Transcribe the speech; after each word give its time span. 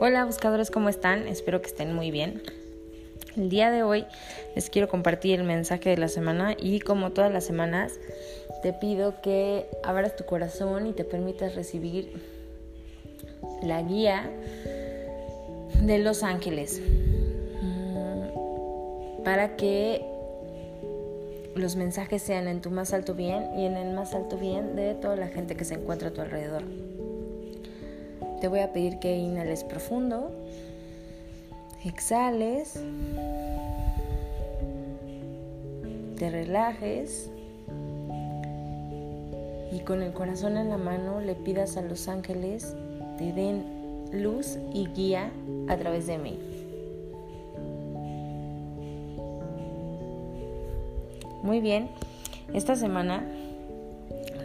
Hola 0.00 0.24
buscadores, 0.24 0.70
¿cómo 0.70 0.88
están? 0.88 1.26
Espero 1.26 1.60
que 1.60 1.66
estén 1.66 1.92
muy 1.92 2.12
bien. 2.12 2.40
El 3.36 3.48
día 3.48 3.72
de 3.72 3.82
hoy 3.82 4.04
les 4.54 4.70
quiero 4.70 4.88
compartir 4.88 5.40
el 5.40 5.44
mensaje 5.44 5.90
de 5.90 5.96
la 5.96 6.06
semana 6.06 6.54
y 6.56 6.78
como 6.78 7.10
todas 7.10 7.32
las 7.32 7.42
semanas 7.44 7.98
te 8.62 8.72
pido 8.72 9.20
que 9.22 9.66
abras 9.82 10.14
tu 10.14 10.24
corazón 10.24 10.86
y 10.86 10.92
te 10.92 11.02
permitas 11.02 11.56
recibir 11.56 12.12
la 13.60 13.82
guía 13.82 14.30
de 15.82 15.98
los 15.98 16.22
ángeles 16.22 16.80
mm, 17.60 19.24
para 19.24 19.56
que 19.56 20.04
los 21.56 21.74
mensajes 21.74 22.22
sean 22.22 22.46
en 22.46 22.60
tu 22.60 22.70
más 22.70 22.92
alto 22.92 23.16
bien 23.16 23.48
y 23.58 23.66
en 23.66 23.76
el 23.76 23.92
más 23.96 24.14
alto 24.14 24.36
bien 24.36 24.76
de 24.76 24.94
toda 24.94 25.16
la 25.16 25.26
gente 25.26 25.56
que 25.56 25.64
se 25.64 25.74
encuentra 25.74 26.10
a 26.10 26.12
tu 26.12 26.20
alrededor. 26.20 26.62
Te 28.40 28.48
voy 28.48 28.60
a 28.60 28.72
pedir 28.72 28.98
que 28.98 29.16
inhales 29.16 29.64
profundo, 29.64 30.30
exhales, 31.84 32.80
te 36.16 36.30
relajes 36.30 37.30
y 39.72 39.80
con 39.80 40.02
el 40.02 40.12
corazón 40.12 40.56
en 40.56 40.68
la 40.68 40.76
mano 40.76 41.20
le 41.20 41.34
pidas 41.34 41.76
a 41.76 41.82
los 41.82 42.08
ángeles 42.08 42.74
te 43.18 43.32
den 43.32 43.64
luz 44.12 44.58
y 44.72 44.86
guía 44.86 45.30
a 45.68 45.76
través 45.76 46.06
de 46.06 46.18
mí. 46.18 46.38
Muy 51.42 51.60
bien, 51.60 51.88
esta 52.54 52.76
semana 52.76 53.24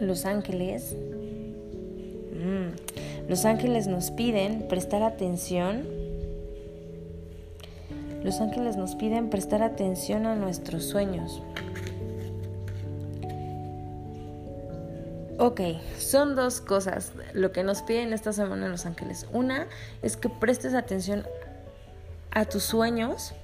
los 0.00 0.26
ángeles 0.26 0.96
mmm, 2.32 2.68
los 3.28 3.44
ángeles 3.44 3.86
nos 3.86 4.10
piden 4.10 4.68
prestar 4.68 5.02
atención. 5.02 5.86
Los 8.22 8.40
ángeles 8.40 8.76
nos 8.76 8.94
piden 8.96 9.30
prestar 9.30 9.62
atención 9.62 10.26
a 10.26 10.34
nuestros 10.34 10.84
sueños. 10.84 11.42
Ok, 15.38 15.60
son 15.98 16.36
dos 16.36 16.60
cosas 16.60 17.12
lo 17.32 17.50
que 17.50 17.64
nos 17.64 17.82
piden 17.82 18.12
esta 18.12 18.32
semana 18.32 18.68
los 18.68 18.86
ángeles. 18.86 19.26
Una 19.32 19.66
es 20.00 20.16
que 20.16 20.28
prestes 20.28 20.74
atención 20.74 21.24
a 22.30 22.44
tus 22.44 22.62
sueños, 22.62 23.34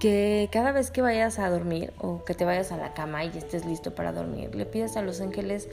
que 0.00 0.48
cada 0.50 0.72
vez 0.72 0.90
que 0.90 1.02
vayas 1.02 1.38
a 1.38 1.48
dormir 1.50 1.92
o 2.00 2.24
que 2.24 2.34
te 2.34 2.44
vayas 2.44 2.72
a 2.72 2.78
la 2.78 2.94
cama 2.94 3.24
y 3.24 3.28
estés 3.28 3.66
listo 3.66 3.94
para 3.94 4.12
dormir, 4.12 4.54
le 4.54 4.64
pides 4.64 4.96
a 4.96 5.02
los 5.02 5.20
ángeles 5.20 5.68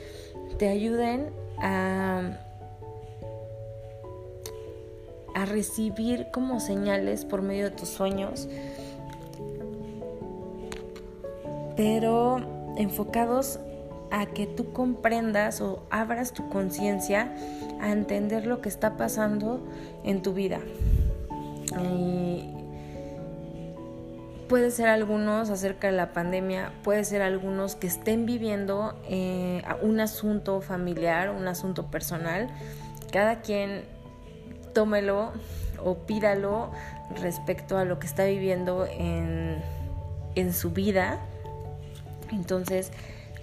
te 0.58 0.67
ayuden 0.67 1.30
a, 1.59 2.38
a 5.33 5.45
recibir 5.45 6.28
como 6.31 6.59
señales 6.59 7.25
por 7.25 7.42
medio 7.42 7.66
de 7.66 7.72
tus 7.72 7.89
sueños, 7.89 8.50
pero 11.75 12.73
enfocados 12.78 13.59
a 14.11 14.25
que 14.25 14.45
tú 14.45 14.73
comprendas 14.73 15.61
o 15.61 15.83
abras 15.89 16.33
tu 16.33 16.50
conciencia 16.50 17.33
a 17.80 17.92
entender 17.92 18.45
lo 18.45 18.61
que 18.61 18.70
está 18.70 18.98
pasando 18.98 19.61
en 20.03 20.22
tu 20.22 20.33
vida. 20.33 20.59
Puede 24.48 24.72
ser 24.72 24.88
algunos 24.88 25.50
acerca 25.50 25.88
de 25.88 25.94
la 25.94 26.14
pandemia, 26.14 26.72
puede 26.84 27.03
ser 27.03 27.22
algunos 27.22 27.76
que 27.76 27.88
estén 27.88 28.26
viviendo 28.26 28.95
eh, 29.09 29.62
un 29.81 30.00
asunto 30.00 30.62
familiar, 30.62 31.30
un 31.30 31.48
asunto 31.48 31.88
personal. 31.88 32.50
Cada 33.12 33.42
quien 33.42 33.84
tómelo 34.73 35.31
o 35.83 35.95
pídalo 36.05 36.71
respecto 37.21 37.77
a 37.77 37.86
lo 37.86 37.99
que 37.99 38.08
está 38.08 38.26
viviendo 38.26 38.86
en, 38.86 39.61
en 40.36 40.54
su 40.54 40.71
vida. 40.71 41.20
Entonces, 42.32 42.92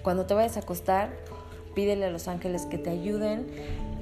cuando 0.03 0.25
te 0.25 0.33
vayas 0.33 0.57
a 0.57 0.61
acostar, 0.61 1.09
pídele 1.73 2.05
a 2.05 2.09
los 2.09 2.27
ángeles 2.27 2.65
que 2.65 2.77
te 2.77 2.89
ayuden 2.89 3.47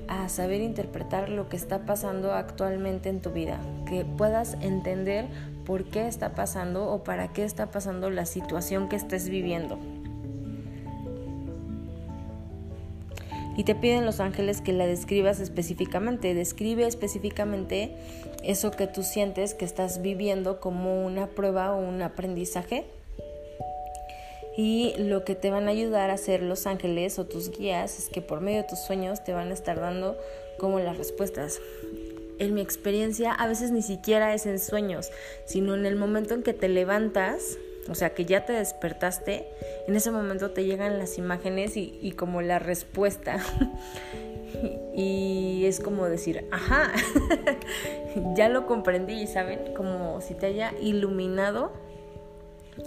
a 0.07 0.29
saber 0.29 0.61
interpretar 0.61 1.29
lo 1.29 1.49
que 1.49 1.55
está 1.55 1.85
pasando 1.85 2.33
actualmente 2.33 3.09
en 3.09 3.21
tu 3.21 3.31
vida, 3.31 3.59
que 3.87 4.05
puedas 4.05 4.55
entender 4.61 5.27
por 5.65 5.85
qué 5.85 6.07
está 6.07 6.35
pasando 6.35 6.89
o 6.91 7.03
para 7.03 7.33
qué 7.33 7.43
está 7.43 7.71
pasando 7.71 8.09
la 8.09 8.25
situación 8.25 8.89
que 8.89 8.95
estés 8.95 9.29
viviendo. 9.29 9.77
Y 13.55 13.65
te 13.65 13.75
piden 13.75 14.05
los 14.05 14.19
ángeles 14.19 14.61
que 14.61 14.73
la 14.73 14.87
describas 14.87 15.39
específicamente. 15.39 16.33
Describe 16.33 16.87
específicamente 16.87 17.95
eso 18.43 18.71
que 18.71 18.87
tú 18.87 19.03
sientes 19.03 19.53
que 19.53 19.65
estás 19.65 20.01
viviendo 20.01 20.59
como 20.59 21.05
una 21.05 21.27
prueba 21.27 21.73
o 21.73 21.79
un 21.79 22.01
aprendizaje. 22.01 22.85
Y 24.57 24.93
lo 24.97 25.23
que 25.23 25.35
te 25.35 25.49
van 25.49 25.67
a 25.67 25.71
ayudar 25.71 26.09
a 26.09 26.13
hacer 26.13 26.41
los 26.41 26.67
ángeles 26.67 27.17
o 27.19 27.25
tus 27.25 27.51
guías 27.51 27.97
es 27.97 28.09
que 28.09 28.21
por 28.21 28.41
medio 28.41 28.61
de 28.61 28.67
tus 28.67 28.79
sueños 28.79 29.23
te 29.23 29.33
van 29.33 29.49
a 29.49 29.53
estar 29.53 29.79
dando 29.79 30.17
como 30.59 30.79
las 30.79 30.97
respuestas 30.97 31.59
en 32.39 32.53
mi 32.53 32.61
experiencia 32.61 33.33
a 33.33 33.47
veces 33.47 33.71
ni 33.71 33.81
siquiera 33.81 34.33
es 34.33 34.45
en 34.45 34.59
sueños, 34.59 35.11
sino 35.45 35.75
en 35.75 35.85
el 35.85 35.95
momento 35.95 36.33
en 36.33 36.43
que 36.43 36.53
te 36.53 36.69
levantas, 36.69 37.57
o 37.89 37.95
sea, 37.95 38.13
que 38.13 38.25
ya 38.25 38.45
te 38.45 38.53
despertaste, 38.53 39.47
en 39.87 39.95
ese 39.95 40.11
momento 40.11 40.51
te 40.51 40.65
llegan 40.65 40.97
las 40.97 41.17
imágenes 41.17 41.75
y, 41.75 42.11
como 42.17 42.41
la 42.41 42.59
respuesta. 42.59 43.39
y 44.95 45.65
es 45.65 45.79
como 45.79 46.05
decir, 46.05 46.45
ajá, 46.51 46.91
ya 48.35 48.49
lo 48.49 48.65
comprendí, 48.65 49.27
¿saben? 49.27 49.73
Como 49.75 50.21
si 50.21 50.33
te 50.33 50.45
haya 50.47 50.73
iluminado 50.79 51.71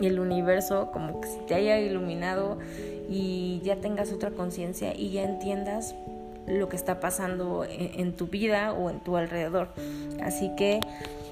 el 0.01 0.19
universo, 0.19 0.91
como 0.93 1.21
que 1.21 1.29
si 1.29 1.39
te 1.47 1.55
haya 1.55 1.79
iluminado 1.79 2.59
y 3.09 3.61
ya 3.63 3.77
tengas 3.77 4.13
otra 4.13 4.31
conciencia 4.31 4.95
y 4.95 5.11
ya 5.11 5.23
entiendas 5.23 5.95
lo 6.47 6.69
que 6.69 6.77
está 6.77 7.01
pasando 7.01 7.67
en, 7.69 8.13
tu 8.13 8.27
vida 8.29 8.73
o 8.73 8.91
en 8.91 9.01
tu 9.01 9.17
alrededor. 9.17 9.69
Así 10.23 10.51
que 10.57 10.81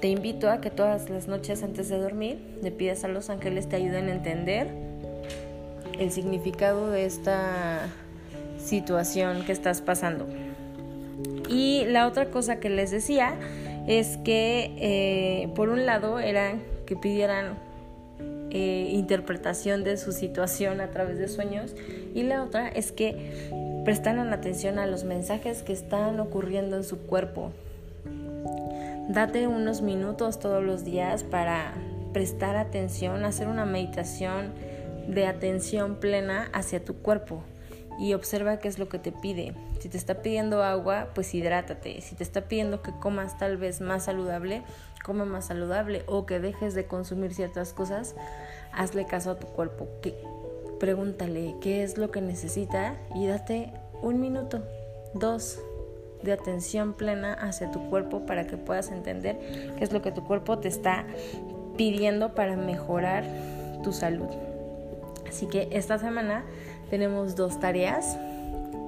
te 0.01 0.07
invito 0.07 0.49
a 0.49 0.61
que 0.61 0.69
todas 0.69 1.09
las 1.09 1.27
noches 1.27 1.63
antes 1.63 1.89
de 1.89 1.97
dormir 1.97 2.37
le 2.61 2.71
pidas 2.71 3.03
a 3.03 3.07
los 3.07 3.29
ángeles 3.29 3.67
te 3.69 3.77
ayuden 3.77 4.09
a 4.09 4.11
entender 4.11 4.67
el 5.97 6.11
significado 6.11 6.89
de 6.89 7.05
esta 7.05 7.87
situación 8.57 9.45
que 9.45 9.51
estás 9.51 9.81
pasando. 9.81 10.27
Y 11.49 11.85
la 11.85 12.07
otra 12.07 12.29
cosa 12.29 12.59
que 12.59 12.69
les 12.69 12.91
decía 12.91 13.35
es 13.87 14.17
que 14.17 14.73
eh, 14.77 15.49
por 15.55 15.69
un 15.69 15.85
lado 15.85 16.19
era 16.19 16.55
que 16.85 16.95
pidieran 16.95 17.57
eh, 18.51 18.89
interpretación 18.91 19.83
de 19.83 19.97
su 19.97 20.11
situación 20.11 20.81
a 20.81 20.89
través 20.89 21.17
de 21.17 21.27
sueños 21.27 21.75
y 22.13 22.23
la 22.23 22.43
otra 22.43 22.69
es 22.69 22.91
que 22.91 23.49
Prestan 23.85 24.33
atención 24.33 24.79
a 24.79 24.87
los 24.87 25.03
mensajes 25.03 25.61
que 25.61 25.71
están 25.71 26.19
ocurriendo 26.19 26.75
en 26.75 26.83
su 26.83 27.05
cuerpo. 27.05 27.51
Date 29.09 29.45
unos 29.45 29.83
minutos 29.83 30.39
todos 30.39 30.63
los 30.63 30.83
días 30.83 31.23
para 31.23 31.71
prestar 32.11 32.55
atención, 32.55 33.23
hacer 33.25 33.47
una 33.47 33.65
meditación 33.65 34.53
de 35.07 35.27
atención 35.27 35.97
plena 35.97 36.49
hacia 36.51 36.83
tu 36.83 36.95
cuerpo 36.95 37.43
y 37.99 38.15
observa 38.15 38.57
qué 38.57 38.69
es 38.69 38.79
lo 38.79 38.89
que 38.89 38.97
te 38.97 39.11
pide. 39.11 39.53
Si 39.79 39.87
te 39.87 39.97
está 39.97 40.23
pidiendo 40.23 40.63
agua, 40.63 41.09
pues 41.13 41.35
hidrátate. 41.35 42.01
Si 42.01 42.15
te 42.15 42.23
está 42.23 42.47
pidiendo 42.47 42.81
que 42.81 42.91
comas 42.99 43.37
tal 43.37 43.57
vez 43.57 43.81
más 43.81 44.05
saludable, 44.05 44.63
come 45.05 45.25
más 45.25 45.45
saludable 45.45 46.03
o 46.07 46.25
que 46.25 46.39
dejes 46.39 46.73
de 46.73 46.87
consumir 46.87 47.35
ciertas 47.35 47.71
cosas, 47.71 48.15
hazle 48.73 49.05
caso 49.05 49.29
a 49.29 49.39
tu 49.39 49.45
cuerpo. 49.45 49.87
Pregúntale 50.79 51.55
qué 51.61 51.83
es 51.83 51.97
lo 51.97 52.11
que 52.11 52.21
necesita 52.21 52.95
y 53.15 53.27
date 53.27 53.71
un 54.01 54.19
minuto, 54.19 54.61
dos 55.13 55.59
de 56.21 56.33
atención 56.33 56.93
plena 56.93 57.33
hacia 57.33 57.71
tu 57.71 57.89
cuerpo 57.89 58.25
para 58.25 58.47
que 58.47 58.57
puedas 58.57 58.91
entender 58.91 59.37
qué 59.77 59.83
es 59.83 59.93
lo 59.93 60.01
que 60.01 60.11
tu 60.11 60.25
cuerpo 60.25 60.59
te 60.59 60.67
está 60.67 61.05
pidiendo 61.77 62.33
para 62.35 62.55
mejorar 62.57 63.23
tu 63.83 63.93
salud. 63.93 64.27
Así 65.27 65.47
que 65.47 65.69
esta 65.71 65.97
semana 65.97 66.43
tenemos 66.89 67.35
dos 67.35 67.59
tareas. 67.59 68.17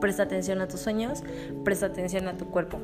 Presta 0.01 0.23
atención 0.23 0.61
a 0.61 0.67
tus 0.67 0.81
sueños, 0.81 1.23
presta 1.63 1.87
atención 1.87 2.27
a 2.27 2.37
tu 2.37 2.47
cuerpo. 2.47 2.79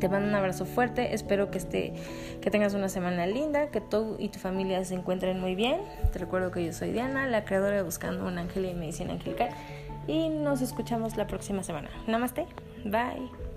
Te 0.00 0.08
mando 0.08 0.28
un 0.28 0.34
abrazo 0.34 0.64
fuerte, 0.66 1.14
espero 1.14 1.50
que, 1.50 1.58
esté, 1.58 1.94
que 2.40 2.50
tengas 2.50 2.74
una 2.74 2.88
semana 2.88 3.26
linda, 3.26 3.70
que 3.70 3.80
tú 3.80 4.16
y 4.18 4.28
tu 4.28 4.38
familia 4.38 4.84
se 4.84 4.94
encuentren 4.94 5.40
muy 5.40 5.54
bien. 5.54 5.80
Te 6.12 6.18
recuerdo 6.18 6.50
que 6.50 6.64
yo 6.64 6.72
soy 6.72 6.92
Diana, 6.92 7.26
la 7.26 7.44
creadora 7.44 7.76
de 7.76 7.82
Buscando 7.82 8.26
un 8.26 8.38
Ángel 8.38 8.66
y 8.66 8.74
Medicina 8.74 9.12
Angelical, 9.12 9.50
y 10.06 10.28
nos 10.28 10.60
escuchamos 10.60 11.16
la 11.16 11.26
próxima 11.26 11.62
semana. 11.62 11.88
Namaste, 12.06 12.46
bye. 12.84 13.53